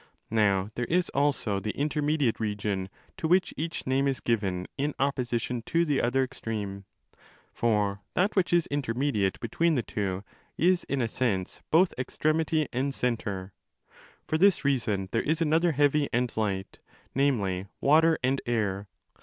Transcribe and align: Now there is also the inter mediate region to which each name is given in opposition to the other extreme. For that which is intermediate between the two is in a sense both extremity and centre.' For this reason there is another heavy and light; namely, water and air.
Now 0.31 0.71
there 0.73 0.85
is 0.87 1.09
also 1.09 1.59
the 1.59 1.79
inter 1.79 2.01
mediate 2.01 2.39
region 2.39 2.89
to 3.17 3.27
which 3.27 3.53
each 3.55 3.85
name 3.85 4.07
is 4.07 4.19
given 4.19 4.65
in 4.75 4.95
opposition 4.97 5.61
to 5.67 5.85
the 5.85 6.01
other 6.01 6.23
extreme. 6.23 6.85
For 7.53 8.01
that 8.15 8.35
which 8.35 8.51
is 8.51 8.65
intermediate 8.71 9.39
between 9.39 9.75
the 9.75 9.83
two 9.83 10.23
is 10.57 10.85
in 10.85 11.03
a 11.03 11.07
sense 11.07 11.61
both 11.69 11.93
extremity 11.99 12.67
and 12.73 12.95
centre.' 12.95 13.53
For 14.25 14.39
this 14.39 14.65
reason 14.65 15.07
there 15.11 15.21
is 15.21 15.39
another 15.39 15.73
heavy 15.73 16.09
and 16.11 16.35
light; 16.35 16.79
namely, 17.13 17.67
water 17.79 18.17
and 18.23 18.41
air. 18.47 18.87